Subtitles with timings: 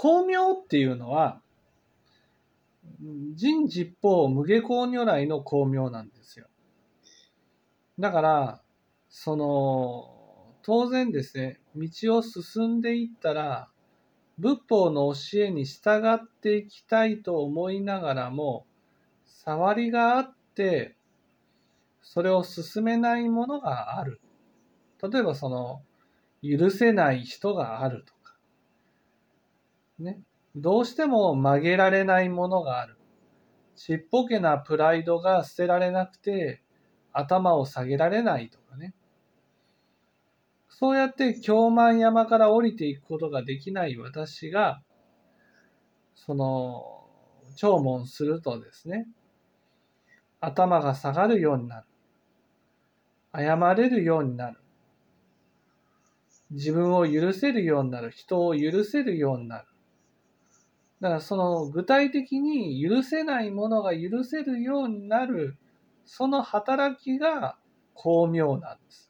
[0.00, 1.40] 巧妙っていうのは、
[3.34, 6.46] 人実法無下校如来の巧妙なんですよ。
[7.98, 8.62] だから、
[9.08, 11.88] その、当然ですね、道
[12.18, 13.70] を進んでいったら、
[14.38, 18.66] 仏法の教えに従っていきたいと思いながらも、
[19.26, 20.94] 触りがあって、
[22.02, 24.20] それを進めないものがある。
[25.02, 25.82] 例えばその、
[26.40, 28.17] 許せない人があると。
[29.98, 30.20] ね。
[30.56, 32.96] どうしても曲げられないものがある。
[33.76, 36.62] ちっぽけなプライドが捨てられなくて、
[37.12, 38.94] 頭を下げられないとかね。
[40.68, 44.82] そうやって京満山から降りていくことができない私が、
[46.14, 47.04] その、
[47.56, 49.06] 聴聞するとですね、
[50.40, 51.86] 頭が下がるようになる。
[53.34, 54.58] 謝れるようになる。
[56.50, 58.10] 自分を許せるようになる。
[58.10, 59.68] 人を許せるようになる。
[61.00, 65.58] だからその具体的に許せないものが許せるようになる、
[66.04, 67.58] その働きが
[67.94, 69.07] 巧妙なんです。